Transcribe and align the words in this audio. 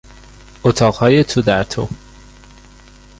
اتاقهای 0.63 1.23
تودرتو 1.23 1.89